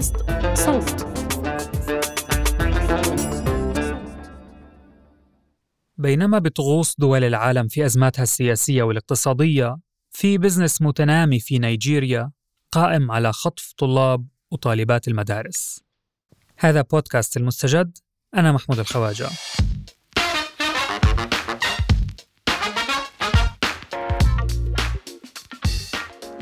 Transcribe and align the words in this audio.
بودكاست 0.00 0.16
صوت. 0.54 1.06
بينما 5.98 6.38
بتغوص 6.38 6.94
دول 6.98 7.24
العالم 7.24 7.68
في 7.68 7.86
أزماتها 7.86 8.22
السياسية 8.22 8.82
والاقتصادية 8.82 9.76
في 10.10 10.38
بزنس 10.38 10.82
متنامي 10.82 11.40
في 11.40 11.58
نيجيريا 11.58 12.30
قائم 12.72 13.10
على 13.10 13.32
خطف 13.32 13.72
طلاب 13.78 14.26
وطالبات 14.50 15.08
المدارس. 15.08 15.80
هذا 16.58 16.82
بودكاست 16.82 17.36
المستجد 17.36 17.98
أنا 18.34 18.52
محمود 18.52 18.78
الخواجة. 18.78 19.28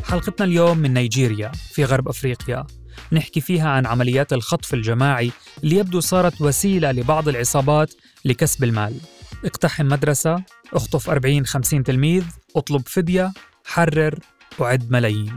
حلقتنا 0.05 0.47
اليوم 0.47 0.79
من 0.79 0.95
نيجيريا 0.95 1.53
في 1.53 1.85
غرب 1.85 2.09
أفريقيا. 2.09 2.67
نحكي 3.13 3.41
فيها 3.41 3.69
عن 3.69 3.87
عمليات 3.87 4.33
الخطف 4.33 4.75
الجماعي 4.75 5.33
اللي 5.65 5.77
يبدو 5.77 6.01
صارت 6.01 6.41
وسيلة 6.41 6.93
لبعض 6.93 7.29
العصابات 7.29 7.95
لكسب 8.25 8.65
المال. 8.65 9.01
اقتحم 9.45 9.87
مدرسة 9.87 10.43
اخطف 10.73 11.11
40 11.11 11.47
50 11.47 11.83
تلميذ 11.83 12.25
اطلب 12.57 12.83
فدية 12.89 13.33
حرر 13.65 14.19
وعد 14.59 14.91
ملايين. 14.91 15.37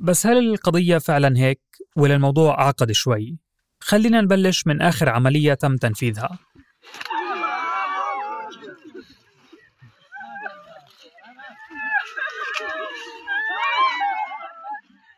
بس 0.00 0.26
هل 0.26 0.38
القضية 0.38 0.98
فعلا 0.98 1.38
هيك 1.38 1.60
ولا 1.96 2.14
الموضوع 2.14 2.60
أعقد 2.60 2.92
شوي؟ 2.92 3.38
خلينا 3.80 4.20
نبلش 4.20 4.66
من 4.66 4.82
آخر 4.82 5.08
عملية 5.08 5.54
تم 5.54 5.76
تنفيذها. 5.76 6.38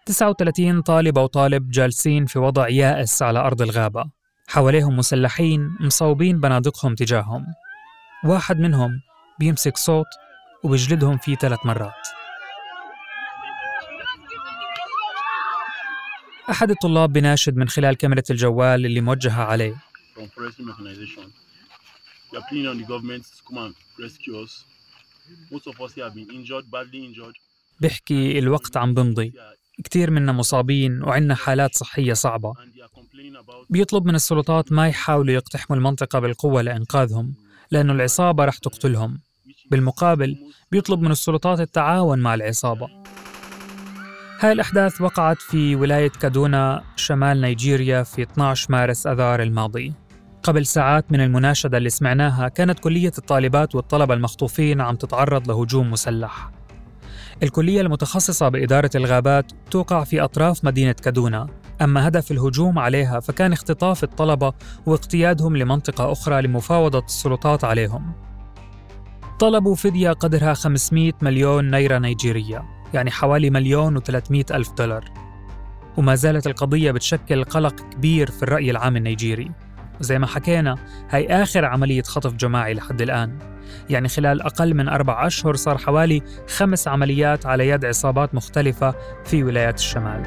39 0.08 0.82
طالبة 0.82 1.22
وطالب 1.22 1.70
جالسين 1.70 2.26
في 2.26 2.38
وضع 2.38 2.68
يائس 2.68 3.22
على 3.22 3.38
أرض 3.38 3.62
الغابة. 3.62 4.10
حواليهم 4.48 4.96
مسلحين 4.96 5.76
مصوبين 5.80 6.40
بنادقهم 6.40 6.94
تجاههم. 6.94 7.46
واحد 8.24 8.56
منهم 8.60 9.00
بيمسك 9.38 9.76
صوت 9.76 10.06
وبيجلدهم 10.64 11.18
فيه 11.18 11.36
ثلاث 11.36 11.58
مرات. 11.66 12.08
أحد 16.50 16.70
الطلاب 16.70 17.12
بناشد 17.12 17.56
من 17.56 17.68
خلال 17.68 17.96
كاميرا 17.96 18.22
الجوال 18.30 18.86
اللي 18.86 19.00
موجهة 19.00 19.42
عليه. 19.42 19.76
بيحكي 27.80 28.38
الوقت 28.38 28.76
عم 28.76 28.94
بمضي. 28.94 29.32
كتير 29.84 30.10
منا 30.10 30.32
مصابين 30.32 31.02
وعندنا 31.02 31.34
حالات 31.34 31.76
صحية 31.76 32.12
صعبة. 32.12 32.52
بيطلب 33.70 34.06
من 34.06 34.14
السلطات 34.14 34.72
ما 34.72 34.88
يحاولوا 34.88 35.34
يقتحموا 35.34 35.78
المنطقة 35.78 36.18
بالقوة 36.18 36.62
لإنقاذهم 36.62 37.34
لأنه 37.70 37.92
العصابة 37.92 38.44
رح 38.44 38.58
تقتلهم. 38.58 39.18
بالمقابل 39.70 40.36
بيطلب 40.72 41.00
من 41.00 41.10
السلطات 41.10 41.60
التعاون 41.60 42.18
مع 42.18 42.34
العصابة. 42.34 42.88
هاي 44.40 44.52
الأحداث 44.52 45.00
وقعت 45.00 45.36
في 45.42 45.76
ولاية 45.76 46.08
كادونا 46.08 46.84
شمال 46.96 47.40
نيجيريا 47.40 48.02
في 48.02 48.22
12 48.22 48.72
مارس 48.72 49.06
أذار 49.06 49.42
الماضي. 49.42 49.92
قبل 50.42 50.66
ساعات 50.66 51.12
من 51.12 51.20
المناشدة 51.20 51.78
اللي 51.78 51.90
سمعناها 51.90 52.48
كانت 52.48 52.78
كلية 52.78 53.12
الطالبات 53.18 53.74
والطلبة 53.74 54.14
المخطوفين 54.14 54.80
عم 54.80 54.96
تتعرض 54.96 55.48
لهجوم 55.48 55.90
مسلح. 55.90 56.50
الكلية 57.42 57.80
المتخصصة 57.80 58.48
بإدارة 58.48 58.90
الغابات 58.94 59.52
توقع 59.70 60.04
في 60.04 60.20
أطراف 60.20 60.64
مدينة 60.64 60.92
كادونا. 60.92 61.46
أما 61.82 62.08
هدف 62.08 62.30
الهجوم 62.30 62.78
عليها 62.78 63.20
فكان 63.20 63.52
اختطاف 63.52 64.04
الطلبة 64.04 64.52
واقتيادهم 64.86 65.56
لمنطقة 65.56 66.12
أخرى 66.12 66.42
لمفاوضة 66.42 67.04
السلطات 67.04 67.64
عليهم. 67.64 68.12
طلبوا 69.38 69.74
فدية 69.74 70.10
قدرها 70.10 70.54
500 70.54 71.12
مليون 71.22 71.70
نيرة 71.70 71.98
نيجيرية 71.98 72.64
يعني 72.94 73.10
حوالي 73.10 73.50
مليون 73.50 73.98
و300 73.98 74.44
ألف 74.50 74.72
دولار. 74.72 75.04
وما 75.96 76.14
زالت 76.14 76.46
القضية 76.46 76.90
بتشكل 76.90 77.44
قلق 77.44 77.74
كبير 77.80 78.30
في 78.30 78.42
الرأي 78.42 78.70
العام 78.70 78.96
النيجيري. 78.96 79.50
وزي 80.00 80.18
ما 80.18 80.26
حكينا 80.26 80.74
هي 81.10 81.26
آخر 81.26 81.64
عملية 81.64 82.02
خطف 82.02 82.34
جماعي 82.34 82.74
لحد 82.74 83.02
الآن. 83.02 83.38
يعني 83.90 84.08
خلال 84.08 84.42
أقل 84.42 84.74
من 84.74 84.88
أربع 84.88 85.26
أشهر 85.26 85.54
صار 85.54 85.78
حوالي 85.78 86.22
خمس 86.48 86.88
عمليات 86.88 87.46
على 87.46 87.68
يد 87.68 87.84
عصابات 87.84 88.34
مختلفة 88.34 88.94
في 89.24 89.44
ولايات 89.44 89.78
الشمال. 89.78 90.22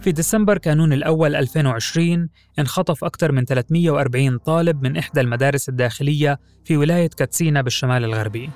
في 0.00 0.12
ديسمبر 0.12 0.58
كانون 0.58 0.92
الأول 0.92 1.36
2020 1.36 2.28
انخطف 2.58 3.04
أكثر 3.04 3.32
من 3.32 3.44
340 3.44 4.38
طالب 4.38 4.82
من 4.82 4.96
إحدى 4.96 5.20
المدارس 5.20 5.68
الداخلية 5.68 6.38
في 6.64 6.76
ولاية 6.76 7.10
كاتسينا 7.16 7.62
بالشمال 7.62 8.04
الغربي. 8.04 8.50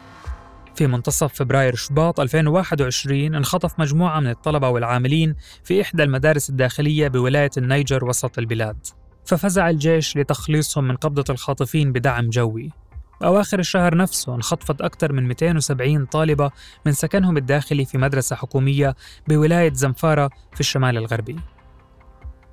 في 0.80 0.86
منتصف 0.86 1.34
فبراير 1.34 1.74
شباط 1.74 2.20
2021 2.20 3.34
انخطف 3.34 3.80
مجموعة 3.80 4.20
من 4.20 4.30
الطلبة 4.30 4.68
والعاملين 4.68 5.34
في 5.64 5.82
إحدى 5.82 6.02
المدارس 6.02 6.50
الداخلية 6.50 7.08
بولاية 7.08 7.50
النيجر 7.56 8.04
وسط 8.04 8.38
البلاد. 8.38 8.86
ففزع 9.24 9.70
الجيش 9.70 10.16
لتخليصهم 10.16 10.84
من 10.84 10.96
قبضة 10.96 11.24
الخاطفين 11.30 11.92
بدعم 11.92 12.28
جوي. 12.30 12.70
أواخر 13.24 13.58
الشهر 13.58 13.96
نفسه 13.96 14.34
انخطفت 14.34 14.80
أكثر 14.80 15.12
من 15.12 15.28
270 15.28 16.06
طالبة 16.06 16.50
من 16.86 16.92
سكنهم 16.92 17.36
الداخلي 17.36 17.84
في 17.84 17.98
مدرسة 17.98 18.36
حكومية 18.36 18.94
بولاية 19.28 19.72
زنفارة 19.72 20.30
في 20.54 20.60
الشمال 20.60 20.96
الغربي. 20.96 21.36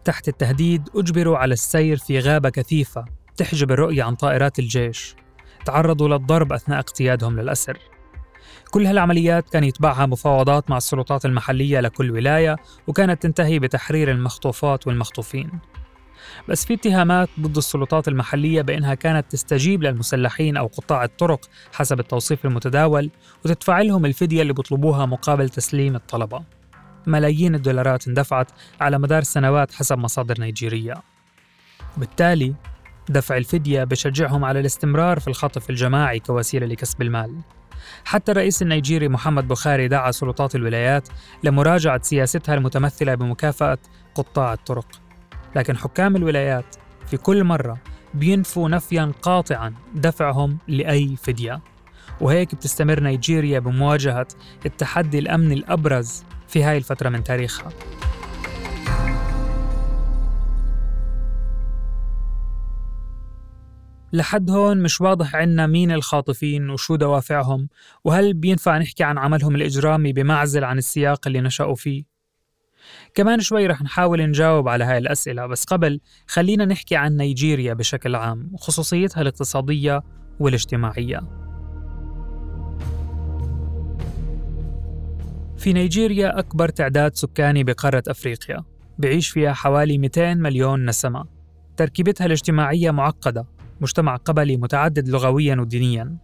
تحت 0.04 0.28
التهديد 0.28 0.90
أجبروا 0.96 1.38
على 1.38 1.54
السير 1.54 1.98
في 1.98 2.20
غابة 2.20 2.50
كثيفة 2.50 3.06
تحجب 3.38 3.72
الرؤية 3.72 4.04
عن 4.04 4.16
طائرات 4.16 4.60
الجيش. 4.60 5.16
تعرضوا 5.66 6.08
للضرب 6.08 6.54
أثناء 6.54 6.80
اقتيادهم 6.80 7.40
للأسر. 7.40 7.97
كل 8.68 8.86
هالعمليات 8.86 9.50
كان 9.50 9.64
يتبعها 9.64 10.06
مفاوضات 10.06 10.70
مع 10.70 10.78
السلطات 10.78 11.26
المحلية 11.26 11.80
لكل 11.80 12.12
ولاية 12.12 12.56
وكانت 12.88 13.24
تنتهي 13.24 13.60
بتحرير 13.60 14.12
المخطوفات 14.12 14.88
والمخطوفين. 14.88 15.52
بس 16.50 16.66
في 16.66 16.74
اتهامات 16.74 17.30
ضد 17.40 17.58
السلطات 17.58 18.08
المحلية 18.08 18.62
بأنها 18.62 18.94
كانت 18.94 19.32
تستجيب 19.32 19.84
للمسلحين 19.84 20.58
أو 20.58 20.68
قطاع 20.68 21.04
الطرق 21.04 21.50
حسب 21.74 22.00
التوصيف 22.00 22.46
المتداول 22.46 23.12
وتدفع 23.46 23.82
لهم 23.82 24.06
الفدية 24.06 24.42
اللي 24.42 24.54
بيطلبوها 24.54 25.06
مقابل 25.06 25.50
تسليم 25.50 25.96
الطلبة. 25.96 26.44
ملايين 27.08 27.56
الدولارات 27.56 28.08
اندفعت 28.08 28.52
على 28.82 29.00
مدار 29.00 29.24
سنوات 29.24 29.72
حسب 29.72 29.98
مصادر 29.98 30.36
نيجيرية. 30.40 30.94
بالتالي 31.98 32.56
دفع 33.10 33.38
الفدية 33.38 33.84
بشجعهم 33.84 34.46
على 34.46 34.60
الاستمرار 34.60 35.20
في 35.20 35.28
الخطف 35.28 35.70
الجماعي 35.70 36.20
كوسيلة 36.20 36.68
لكسب 36.68 37.02
المال. 37.02 37.42
حتى 38.06 38.32
الرئيس 38.32 38.62
النيجيري 38.62 39.08
محمد 39.08 39.48
بخاري 39.48 39.88
دعا 39.88 40.12
سلطات 40.12 40.56
الولايات 40.56 41.10
لمراجعة 41.44 42.02
سياستها 42.04 42.56
المتمثلة 42.56 43.16
بمكافأة 43.16 43.78
قطاع 44.16 44.54
الطرق. 44.54 44.88
لكن 45.56 45.78
حكام 45.78 46.16
الولايات 46.16 46.76
في 47.08 47.18
كل 47.18 47.44
مرة 47.44 47.78
بينفوا 48.14 48.70
نفيا 48.70 49.12
قاطعا 49.22 49.74
دفعهم 49.96 50.58
لأي 50.68 51.16
فدية. 51.24 51.62
وهيك 52.22 52.56
بتستمر 52.56 53.00
نيجيريا 53.00 53.60
بمواجهة 53.60 54.28
التحدي 54.66 55.20
الأمني 55.20 55.54
الأبرز 55.54 56.24
في 56.48 56.64
هاي 56.64 56.78
الفترة 56.78 57.10
من 57.10 57.24
تاريخها. 57.24 57.70
لحد 64.14 64.50
هون 64.50 64.78
مش 64.78 65.02
واضح 65.02 65.36
عنا 65.36 65.68
مين 65.68 65.92
الخاطفين 65.92 66.70
وشو 66.70 66.96
دوافعهم 66.96 67.68
وهل 68.04 68.34
بينفع 68.34 68.78
نحكي 68.78 69.04
عن 69.04 69.18
عملهم 69.18 69.56
الإجرامي 69.56 70.14
بمعزل 70.14 70.64
عن 70.64 70.78
السياق 70.78 71.28
اللي 71.28 71.42
نشأوا 71.42 71.76
فيه؟ 71.76 72.04
كمان 73.14 73.40
شوي 73.40 73.68
رح 73.68 73.82
نحاول 73.82 74.22
نجاوب 74.22 74.68
على 74.68 74.84
هاي 74.84 74.98
الأسئلة 74.98 75.48
بس 75.48 75.64
قبل 75.64 76.00
خلينا 76.28 76.66
نحكي 76.66 76.96
عن 76.96 77.18
نيجيريا 77.18 77.74
بشكل 77.74 78.16
عام 78.16 78.50
وخصوصيتها 78.54 79.22
الاقتصادية 79.22 80.04
والاجتماعية. 80.40 81.20
في 85.58 85.74
نيجيريا 85.74 86.40
أكبر 86.40 86.70
تعداد 86.70 87.16
سكاني 87.16 87.64
بقارة 87.64 88.04
أفريقيا 88.08 88.64
بعيش 88.98 89.30
فيها 89.30 89.54
حوالي 89.54 89.98
200 89.98 90.34
مليون 90.34 90.86
نسمة. 90.86 91.26
تركيبتها 91.78 92.26
الاجتماعية 92.26 92.92
معقدة 92.92 93.57
مجتمع 93.82 94.16
قبلي 94.16 94.58
متعدد 94.58 95.10
لغويا 95.10 95.56
ودينيا. 95.56 96.18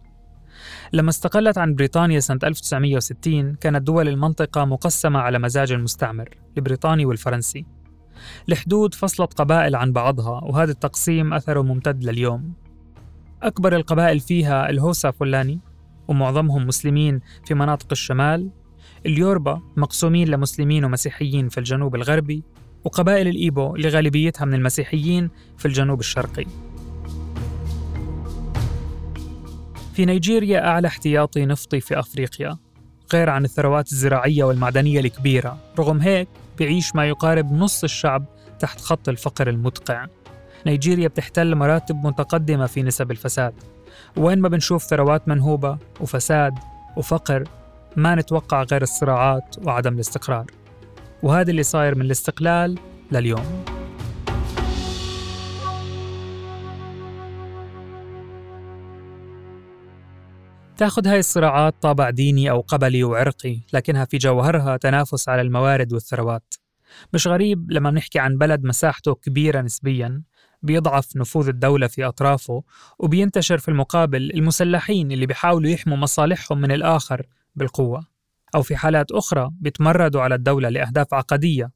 لما 0.92 1.10
استقلت 1.10 1.58
عن 1.58 1.74
بريطانيا 1.74 2.20
سنة 2.20 2.38
1960 2.44 3.54
كانت 3.54 3.82
دول 3.82 4.08
المنطقة 4.08 4.64
مقسمة 4.64 5.18
على 5.18 5.38
مزاج 5.38 5.72
المستعمر 5.72 6.28
البريطاني 6.56 7.06
والفرنسي. 7.06 7.66
الحدود 8.48 8.94
فصلت 8.94 9.34
قبائل 9.34 9.76
عن 9.76 9.92
بعضها 9.92 10.44
وهذا 10.44 10.72
التقسيم 10.72 11.34
أثره 11.34 11.62
ممتد 11.62 12.04
لليوم. 12.04 12.52
أكبر 13.42 13.76
القبائل 13.76 14.20
فيها 14.20 14.70
الهوسا 14.70 15.10
فلاني 15.10 15.60
ومعظمهم 16.08 16.66
مسلمين 16.66 17.20
في 17.46 17.54
مناطق 17.54 17.86
الشمال. 17.92 18.50
اليوربا 19.06 19.62
مقسومين 19.76 20.28
لمسلمين 20.28 20.84
ومسيحيين 20.84 21.48
في 21.48 21.58
الجنوب 21.58 21.94
الغربي 21.94 22.42
وقبائل 22.84 23.28
الإيبو 23.28 23.76
اللي 23.76 23.88
غالبيتها 23.88 24.44
من 24.44 24.54
المسيحيين 24.54 25.30
في 25.58 25.66
الجنوب 25.66 26.00
الشرقي. 26.00 26.46
في 29.94 30.04
نيجيريا 30.04 30.68
أعلى 30.68 30.88
احتياطي 30.88 31.46
نفطي 31.46 31.80
في 31.80 31.98
أفريقيا 31.98 32.56
غير 33.12 33.30
عن 33.30 33.44
الثروات 33.44 33.92
الزراعية 33.92 34.44
والمعدنية 34.44 35.00
الكبيرة 35.00 35.58
رغم 35.78 36.00
هيك 36.00 36.28
بيعيش 36.58 36.94
ما 36.94 37.08
يقارب 37.08 37.52
نص 37.52 37.84
الشعب 37.84 38.24
تحت 38.58 38.80
خط 38.80 39.08
الفقر 39.08 39.48
المدقع. 39.48 40.06
نيجيريا 40.66 41.08
بتحتل 41.08 41.54
مراتب 41.54 42.06
متقدمة 42.06 42.66
في 42.66 42.82
نسب 42.82 43.10
الفساد. 43.10 43.54
وين 44.16 44.38
ما 44.38 44.48
بنشوف 44.48 44.82
ثروات 44.82 45.28
منهوبة 45.28 45.78
وفساد 46.00 46.52
وفقر 46.96 47.44
ما 47.96 48.14
نتوقع 48.14 48.62
غير 48.62 48.82
الصراعات 48.82 49.56
وعدم 49.64 49.94
الاستقرار. 49.94 50.46
وهذا 51.22 51.50
اللي 51.50 51.62
صاير 51.62 51.94
من 51.94 52.02
الاستقلال 52.02 52.78
لليوم. 53.12 53.73
تاخذ 60.76 61.08
هاي 61.08 61.18
الصراعات 61.18 61.74
طابع 61.80 62.10
ديني 62.10 62.50
أو 62.50 62.60
قبلي 62.60 63.04
وعرقي 63.04 63.60
لكنها 63.72 64.04
في 64.04 64.18
جوهرها 64.18 64.76
تنافس 64.76 65.28
على 65.28 65.42
الموارد 65.42 65.92
والثروات. 65.92 66.54
مش 67.12 67.26
غريب 67.26 67.70
لما 67.72 67.90
بنحكي 67.90 68.18
عن 68.18 68.38
بلد 68.38 68.64
مساحته 68.64 69.14
كبيرة 69.14 69.60
نسبياً 69.60 70.22
بيضعف 70.62 71.16
نفوذ 71.16 71.48
الدولة 71.48 71.86
في 71.86 72.04
أطرافه 72.04 72.62
وبينتشر 72.98 73.58
في 73.58 73.68
المقابل 73.68 74.30
المسلحين 74.34 75.12
اللي 75.12 75.26
بيحاولوا 75.26 75.70
يحموا 75.70 75.96
مصالحهم 75.96 76.60
من 76.60 76.72
الآخر 76.72 77.26
بالقوة. 77.54 78.06
أو 78.54 78.62
في 78.62 78.76
حالات 78.76 79.12
أخرى 79.12 79.50
بيتمردوا 79.60 80.22
على 80.22 80.34
الدولة 80.34 80.68
لأهداف 80.68 81.14
عقدية. 81.14 81.70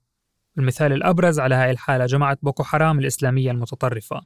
المثال 0.58 0.92
الأبرز 0.92 1.40
على 1.40 1.54
هاي 1.54 1.70
الحالة 1.70 2.06
جماعة 2.06 2.38
بوكو 2.42 2.62
حرام 2.62 2.98
الإسلامية 2.98 3.50
المتطرفة. 3.50 4.20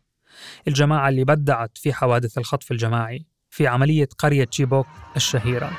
الجماعة 0.68 1.08
اللي 1.08 1.24
بدعت 1.24 1.78
في 1.78 1.92
حوادث 1.92 2.38
الخطف 2.38 2.72
الجماعي. 2.72 3.31
في 3.52 3.66
عملية 3.66 4.08
قرية 4.18 4.44
تشيبوك 4.44 4.86
الشهيرة. 5.16 5.70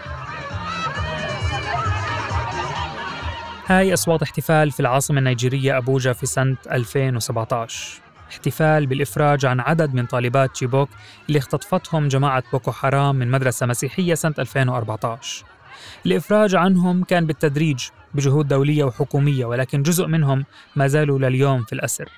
هاي 3.68 3.94
أصوات 3.94 4.22
احتفال 4.22 4.72
في 4.72 4.80
العاصمة 4.80 5.20
النيجيرية 5.20 5.78
أبوجا 5.78 6.14
في 6.14 6.25
سنة 6.25 6.58
2017 6.72 8.02
احتفال 8.31 8.86
بالإفراج 8.88 9.46
عن 9.46 9.60
عدد 9.60 9.94
من 9.94 10.06
طالبات 10.06 10.52
تشيبوك 10.52 10.90
اللي 11.28 11.40
اختطفتهم 11.40 12.08
جماعة 12.08 12.44
بوكو 12.52 12.72
حرام 12.72 13.16
من 13.16 13.31
مدرسة 13.31 13.66
مسيحية 13.66 14.14
سنة 14.14 14.34
2014 14.40 15.46
الإفراج 16.06 16.56
عنهم 16.56 17.04
كان 17.04 17.25
بالتدريج 17.25 17.88
بجهود 18.14 18.48
دولية 18.48 18.84
وحكومية 18.84 19.46
ولكن 19.46 19.84
جزء 19.84 20.08
منهم 20.08 20.46
ما 20.75 20.88
زالوا 20.88 21.20
لليوم 21.20 21.64
في 21.64 21.74
الأسر. 21.74 22.10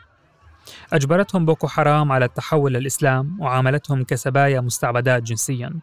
أجبرتهم 0.93 1.45
بوكو 1.45 1.67
حرام 1.67 2.11
على 2.11 2.25
التحول 2.25 2.73
للإسلام 2.73 3.41
وعاملتهم 3.41 4.03
كسبايا 4.03 4.61
مستعبدات 4.61 5.23
جنسياً. 5.23 5.79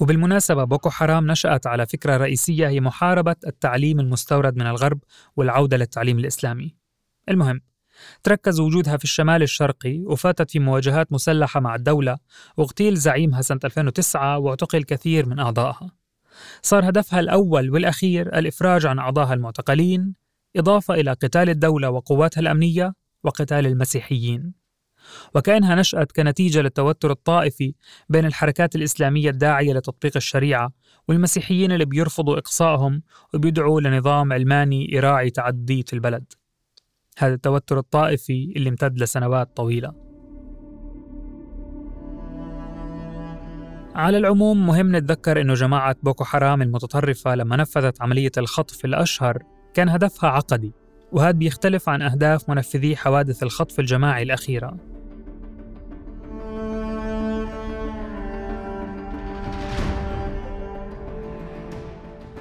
وبالمناسبة 0.00 0.64
بوكو 0.64 0.90
حرام 0.90 1.30
نشأت 1.30 1.66
على 1.66 1.86
فكرة 1.86 2.16
رئيسية 2.16 2.68
هي 2.68 2.80
محاربة 2.80 3.36
التعليم 3.46 4.00
المستورد 4.00 4.56
من 4.56 4.66
الغرب 4.66 4.98
والعودة 5.36 5.76
للتعليم 5.76 6.18
الإسلامي. 6.18 6.74
المهم 7.28 7.60
تركز 8.22 8.60
وجودها 8.60 8.96
في 8.96 9.04
الشمال 9.04 9.42
الشرقي 9.42 9.98
وفاتت 9.98 10.50
في 10.50 10.58
مواجهات 10.58 11.12
مسلحة 11.12 11.60
مع 11.60 11.74
الدولة 11.74 12.18
واغتيل 12.56 12.96
زعيمها 12.96 13.42
سنة 13.42 13.60
2009 13.64 14.38
واعتقل 14.38 14.82
كثير 14.82 15.26
من 15.26 15.38
أعضائها. 15.38 15.90
صار 16.62 16.88
هدفها 16.88 17.20
الأول 17.20 17.70
والأخير 17.70 18.38
الإفراج 18.38 18.86
عن 18.86 18.98
أعضائها 18.98 19.34
المعتقلين 19.34 20.14
إضافة 20.56 20.94
إلى 20.94 21.12
قتال 21.12 21.50
الدولة 21.50 21.90
وقواتها 21.90 22.40
الأمنية 22.40 22.94
وقتال 23.24 23.66
المسيحيين. 23.66 24.64
وكأنها 25.34 25.74
نشأت 25.74 26.12
كنتيجة 26.12 26.60
للتوتر 26.60 27.10
الطائفي 27.10 27.74
بين 28.08 28.26
الحركات 28.26 28.76
الإسلامية 28.76 29.30
الداعية 29.30 29.72
لتطبيق 29.72 30.12
الشريعة 30.16 30.72
والمسيحيين 31.08 31.72
اللي 31.72 31.84
بيرفضوا 31.84 32.38
إقصائهم 32.38 33.02
وبيدعوا 33.34 33.80
لنظام 33.80 34.32
علماني 34.32 34.94
يراعي 34.94 35.30
تعدية 35.30 35.84
البلد. 35.92 36.32
هذا 37.18 37.34
التوتر 37.34 37.78
الطائفي 37.78 38.52
اللي 38.56 38.68
امتد 38.68 38.98
لسنوات 38.98 39.56
طويلة. 39.56 40.04
على 43.94 44.18
العموم 44.18 44.66
مهم 44.66 44.96
نتذكر 44.96 45.40
أنه 45.40 45.54
جماعة 45.54 45.96
بوكو 46.02 46.24
حرام 46.24 46.62
المتطرفة 46.62 47.34
لما 47.34 47.56
نفذت 47.56 48.02
عملية 48.02 48.32
الخطف 48.36 48.84
الأشهر 48.84 49.42
كان 49.74 49.88
هدفها 49.88 50.30
عقدي. 50.30 50.72
وهذا 51.14 51.30
بيختلف 51.30 51.88
عن 51.88 52.02
أهداف 52.02 52.48
منفذي 52.50 52.96
حوادث 52.96 53.42
الخطف 53.42 53.80
الجماعي 53.80 54.22
الأخيرة. 54.22 54.76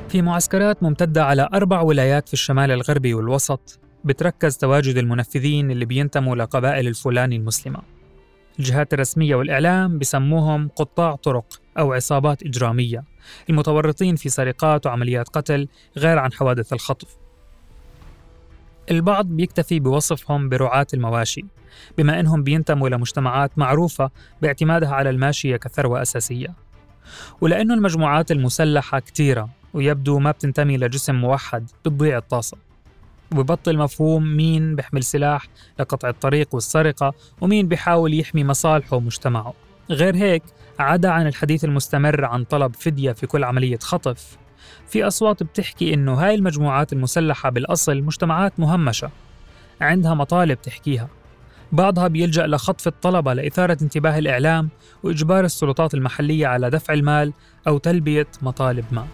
في 0.10 0.22
معسكرات 0.22 0.84
ممتدة 0.84 1.25
على 1.25 1.50
أربع 1.54 1.81
ولايات 1.81 2.28
في 2.28 2.34
الشمال 2.34 2.72
الغربي 2.72 3.14
والوسط 3.14 3.80
بتركز 4.04 4.58
تواجد 4.58 4.98
المنفذين 4.98 5.72
اللي 5.72 5.86
بينتموا 5.86 6.36
لقبائل 6.36 6.88
الفلاني 6.88 7.36
المسلمة. 7.36 7.80
الجهات 8.60 8.94
الرسمية 8.94 9.36
والإعلام 9.36 10.00
بسموهم 10.00 10.70
قطاع 10.75 11.16
طرق 11.16 11.62
أو 11.80 11.94
عصابات 11.94 12.44
إجرامية 12.44 13.04
المتورطين 13.50 14.16
في 14.16 14.30
سرقات 14.30 14.86
وعمليات 14.86 15.30
قتل 15.30 15.68
غير 15.98 16.20
عن 16.20 16.34
حوادث 16.34 16.74
الخطف. 16.74 17.23
البعض 18.91 19.25
بيكتفي 19.25 19.80
بوصفهم 19.80 20.50
برعاة 20.50 20.88
المواشي 20.94 21.45
بما 21.97 22.19
أنهم 22.19 22.44
بينتموا 22.44 22.89
لمجتمعات 22.89 23.51
معروفة 23.57 24.09
باعتمادها 24.41 24.89
على 24.89 25.09
الماشية 25.09 25.57
كثروة 25.57 26.01
أساسية. 26.01 26.53
ولأنه 27.41 27.74
المجموعات 27.74 28.31
المسلحة 28.31 29.00
كتيرة 29.00 29.50
ويبدو 29.74 30.19
ما 30.19 30.31
بتنتمي 30.31 30.77
لجسم 30.77 31.15
موحد 31.15 31.69
بتضيع 31.85 32.18
الطاسة 32.18 32.57
وببطل 33.31 33.77
مفهوم 33.77 34.35
مين 34.35 34.75
بيحمل 34.75 35.03
سلاح 35.03 35.47
لقطع 35.79 36.09
الطريق 36.09 36.56
والسرقة 36.56 37.13
ومين 37.41 37.68
بيحاول 37.68 38.19
يحمي 38.19 38.44
مصالحه 38.44 38.97
ومجتمعه. 38.97 39.53
غير 39.89 40.15
هيك 40.15 40.44
عدا 40.79 41.10
عن 41.10 41.27
الحديث 41.27 41.65
المستمر 41.65 42.25
عن 42.25 42.43
طلب 42.43 42.75
فدية 42.75 43.12
في 43.12 43.27
كل 43.27 43.43
عملية 43.43 43.77
خطف 43.77 44.38
في 44.93 45.07
أصوات 45.07 45.43
بتحكي 45.43 45.93
إنه 45.93 46.13
هاي 46.13 46.35
المجموعات 46.35 46.93
المسلحة 46.93 47.50
بالأصل 47.50 48.01
مجتمعات 48.01 48.59
مهمشة 48.59 49.12
عندها 49.81 50.13
مطالب 50.13 50.62
تحكيها 50.62 51.09
بعضها 51.71 52.07
بيلجأ 52.07 52.47
لخطف 52.47 52.88
الطلبة 52.88 53.33
لإثارة 53.33 53.77
انتباه 53.81 54.17
الإعلام 54.17 54.69
وإجبار 55.03 55.45
السلطات 55.45 55.93
المحلية 55.93 56.47
على 56.47 56.69
دفع 56.69 56.93
المال 56.93 57.33
أو 57.67 57.77
تلبية 57.77 58.27
مطالب 58.41 58.85
ما 58.91 59.07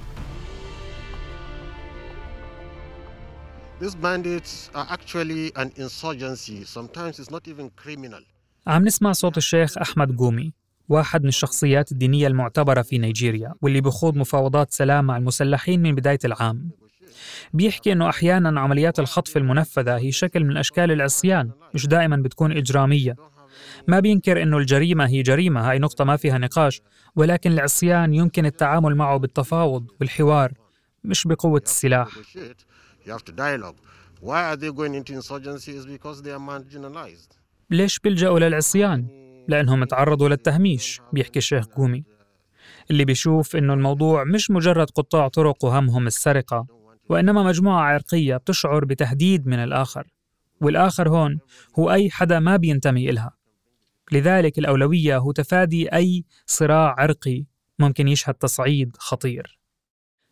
These 3.81 3.95
bandits 3.95 4.69
are 4.75 4.87
actually 4.89 5.53
an 5.55 5.71
insurgency. 5.77 6.65
Sometimes 6.65 7.19
it's 7.19 7.31
not 7.31 7.47
even 7.47 7.69
criminal. 7.83 8.23
عم 8.67 8.83
نسمع 8.83 9.11
صوت 9.11 9.37
الشيخ 9.37 9.77
أحمد 9.77 10.17
قومي 10.17 10.53
واحد 10.89 11.23
من 11.23 11.27
الشخصيات 11.27 11.91
الدينية 11.91 12.27
المعتبرة 12.27 12.81
في 12.81 12.97
نيجيريا 12.97 13.53
واللي 13.61 13.81
بخوض 13.81 14.15
مفاوضات 14.15 14.71
سلام 14.73 15.05
مع 15.05 15.17
المسلحين 15.17 15.81
من 15.81 15.95
بداية 15.95 16.19
العام. 16.25 16.69
بيحكي 17.53 17.91
أنه 17.91 18.09
أحيانا 18.09 18.59
عمليات 18.59 18.99
الخطف 18.99 19.37
المنفذة 19.37 19.97
هي 19.97 20.11
شكل 20.11 20.43
من 20.43 20.57
أشكال 20.57 20.91
العصيان 20.91 21.51
مش 21.73 21.87
دائما 21.87 22.15
بتكون 22.17 22.51
إجرامية. 22.51 23.15
ما 23.87 23.99
بينكر 23.99 24.41
أنه 24.41 24.57
الجريمة 24.57 25.07
هي 25.07 25.21
جريمة 25.21 25.69
هاي 25.69 25.79
نقطة 25.79 26.03
ما 26.03 26.17
فيها 26.17 26.37
نقاش 26.37 26.81
ولكن 27.15 27.51
العصيان 27.51 28.13
يمكن 28.13 28.45
التعامل 28.45 28.95
معه 28.95 29.17
بالتفاوض 29.17 29.85
والحوار 29.99 30.51
مش 31.03 31.27
بقوة 31.27 31.61
السلاح. 31.65 32.09
ليش 37.69 37.99
بيلجأوا 37.99 38.39
للعصيان؟ 38.39 39.28
لأنهم 39.49 39.83
تعرضوا 39.83 40.29
للتهميش 40.29 41.01
بيحكي 41.13 41.39
الشيخ 41.39 41.65
قومي. 41.65 42.03
اللي 42.91 43.05
بيشوف 43.05 43.55
إنه 43.55 43.73
الموضوع 43.73 44.23
مش 44.23 44.51
مجرد 44.51 44.89
قطاع 44.89 45.27
طرق 45.27 45.65
وهمهم 45.65 46.07
السرقة 46.07 46.67
وإنما 47.09 47.43
مجموعة 47.43 47.81
عرقية 47.81 48.37
بتشعر 48.37 48.85
بتهديد 48.85 49.47
من 49.47 49.59
الآخر. 49.59 50.07
والآخر 50.61 51.09
هون 51.09 51.39
هو 51.79 51.91
أي 51.91 52.09
حدا 52.09 52.39
ما 52.39 52.57
بينتمي 52.57 53.09
إلها. 53.09 53.31
لذلك 54.11 54.59
الأولوية 54.59 55.17
هو 55.17 55.31
تفادي 55.31 55.93
أي 55.93 56.23
صراع 56.45 56.95
عرقي 56.97 57.45
ممكن 57.79 58.07
يشهد 58.07 58.33
تصعيد 58.33 58.97
خطير. 58.97 59.59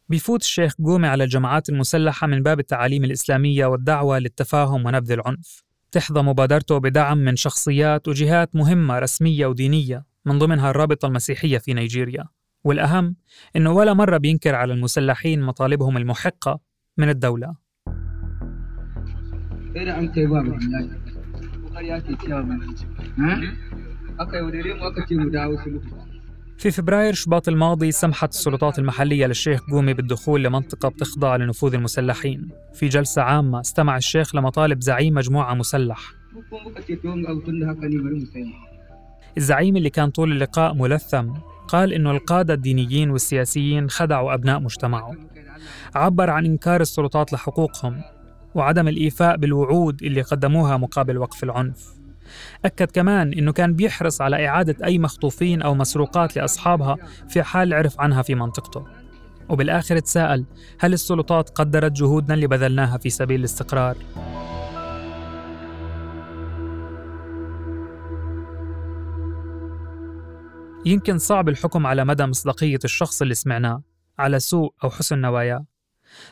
بيفوت 0.10 0.42
الشيخ 0.42 0.74
قومي 0.86 1.08
على 1.08 1.24
الجماعات 1.24 1.70
المسلحة 1.70 2.28
من 2.28 2.44
باب 2.44 2.60
التعاليم 2.60 3.04
الإسلامية 3.04 3.66
والدعوة 3.66 4.20
للتفاهم 4.20 4.86
ونبذ 4.86 5.12
العنف. 5.12 5.67
تحظى 5.92 6.22
مبادرته 6.22 6.78
بدعم 6.78 7.18
من 7.18 7.36
شخصيات 7.36 8.08
وجهات 8.08 8.56
مهمة 8.56 9.00
رسمية 9.00 9.46
ودينية 9.46 10.06
من 10.26 10.40
ضمنها 10.40 10.70
الرابطة 10.70 11.06
المسيحية 11.06 11.58
في 11.58 11.74
نيجيريا. 11.74 12.26
والأهم 12.64 13.16
إنه 13.56 13.72
ولا 13.72 13.94
مرة 13.94 14.18
بينكر 14.18 14.56
على 14.56 14.74
المسلحين 14.74 15.42
مطالبهم 15.42 15.98
المحقة 15.98 16.60
من 16.98 17.10
الدولة. 17.10 17.56
في 26.58 26.72
فبراير 26.72 27.14
شباط 27.14 27.48
الماضي 27.48 27.92
سمحت 27.92 28.30
السلطات 28.30 28.80
المحلية 28.80 29.26
للشيخ 29.26 29.62
قومي 29.72 29.94
بالدخول 29.94 30.44
لمنطقة 30.44 30.90
بتخضع 30.90 31.36
لنفوذ 31.36 31.74
المسلحين. 31.74 32.50
في 32.74 32.88
جلسة 32.88 33.22
عامة 33.22 33.60
استمع 33.62 33.98
الشيخ 33.98 34.36
لمطالب 34.36 34.82
زعيم 34.82 35.14
مجموعة 35.14 35.54
مسلح 35.54 36.00
الزعيم 39.38 39.78
اللي 39.78 39.90
كان 39.90 40.10
طول 40.10 40.32
اللقاء 40.32 40.74
ملثم 40.74 41.28
قال 41.68 41.94
إنه 41.94 42.12
القادة 42.12 42.54
الدينيين 42.54 43.10
والسياسيين 43.12 43.90
خدعوا 43.90 44.34
أبناء 44.34 44.60
مجتمعه 44.60 45.16
عبر 45.96 46.30
عن 46.30 46.46
إنكار 46.46 46.82
السلطات 46.82 47.34
لحقوقهم 47.34 48.02
وعدم 48.56 48.88
الإيفاء 48.88 49.38
بالوعود 49.38 50.04
اللي 50.04 50.22
قدموها 50.22 50.78
مقابل 50.78 51.18
وقف 51.18 51.44
العنف. 51.44 51.97
أكد 52.66 52.92
كمان 52.92 53.34
إنه 53.34 53.52
كان 53.52 53.74
بيحرص 53.74 54.22
على 54.22 54.48
إعادة 54.48 54.86
أي 54.86 55.00
مخطوفين 55.00 55.62
أو 55.62 55.76
مسروقات 55.76 56.36
لأصحابها 56.36 56.98
في 57.30 57.44
حال 57.44 57.74
عرف 57.74 58.02
عنها 58.02 58.22
في 58.22 58.36
منطقته 58.36 58.86
وبالآخر 59.50 60.00
تساءل 60.00 60.46
هل 60.80 60.94
السلطات 60.94 61.50
قدرت 61.50 61.92
جهودنا 61.92 62.34
اللي 62.34 62.48
بذلناها 62.48 62.98
في 62.98 63.10
سبيل 63.10 63.40
الاستقرار؟ 63.40 63.98
يمكن 70.86 71.18
صعب 71.18 71.50
الحكم 71.50 71.88
على 71.88 72.06
مدى 72.06 72.26
مصداقية 72.26 72.80
الشخص 72.84 73.22
اللي 73.22 73.34
سمعناه 73.34 73.84
على 74.20 74.40
سوء 74.40 74.74
أو 74.84 74.90
حسن 74.90 75.22
نواياه 75.22 75.66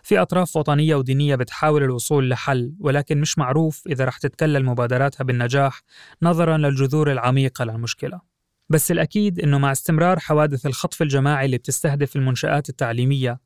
في 0.03 0.19
أطراف 0.19 0.55
وطنية 0.55 0.95
ودينية 0.95 1.35
بتحاول 1.35 1.83
الوصول 1.83 2.29
لحل 2.29 2.75
ولكن 2.79 3.21
مش 3.21 3.37
معروف 3.37 3.83
إذا 3.87 4.05
رح 4.05 4.17
تتكلل 4.17 4.65
مبادراتها 4.65 5.23
بالنجاح 5.23 5.81
نظرا 6.21 6.57
للجذور 6.57 7.11
العميقة 7.11 7.65
للمشكلة. 7.65 8.21
بس 8.69 8.91
الأكيد 8.91 9.39
إنه 9.39 9.57
مع 9.57 9.71
استمرار 9.71 10.19
حوادث 10.19 10.65
الخطف 10.65 11.01
الجماعي 11.01 11.45
اللي 11.45 11.57
بتستهدف 11.57 12.15
المنشآت 12.15 12.69
التعليمية 12.69 13.39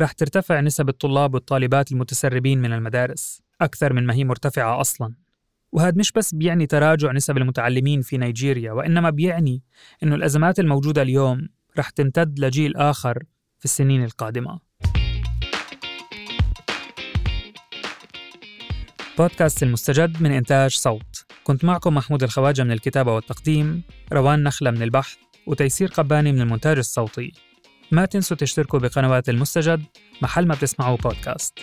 رح 0.00 0.12
ترتفع 0.12 0.60
نسب 0.60 0.88
الطلاب 0.88 1.34
والطالبات 1.34 1.92
المتسربين 1.92 2.62
من 2.62 2.72
المدارس 2.72 3.42
أكثر 3.60 3.92
من 3.92 4.06
ما 4.06 4.14
هي 4.14 4.24
مرتفعة 4.24 4.80
أصلاً. 4.80 5.14
وهذا 5.72 5.94
مش 5.96 6.12
بس 6.12 6.34
بيعني 6.34 6.66
تراجع 6.66 7.12
نسب 7.12 7.36
المتعلمين 7.36 8.00
في 8.00 8.18
نيجيريا 8.18 8.72
وإنما 8.72 9.10
بيعني 9.10 9.62
أنه 10.02 10.14
الأزمات 10.14 10.60
الموجودة 10.60 11.02
اليوم 11.02 11.48
رح 11.78 11.90
تمتد 11.90 12.38
لجيل 12.38 12.76
آخر 12.76 13.22
في 13.58 13.64
السنين 13.64 14.04
القادمة. 14.04 14.60
بودكاست 19.18 19.62
المستجد 19.62 20.22
من 20.22 20.32
إنتاج 20.32 20.70
صوت. 20.70 21.24
كنت 21.44 21.64
معكم 21.64 21.94
محمود 21.94 22.22
الخواجة 22.22 22.62
من 22.62 22.72
الكتابة 22.72 23.14
والتقديم 23.14 23.82
روان 24.12 24.42
نخلة 24.42 24.70
من 24.70 24.82
البحث 24.82 25.14
وتيسير 25.46 25.88
قباني 25.88 26.32
من 26.32 26.40
المونتاج 26.40 26.78
الصوتي. 26.78 27.32
ما 27.90 28.04
تنسوا 28.04 28.36
تشتركوا 28.36 28.78
بقنوات 28.78 29.28
المستجد 29.28 29.84
محل 30.22 30.46
ما 30.46 30.54
بتسمعوا 30.54 30.96
بودكاست. 30.96 31.58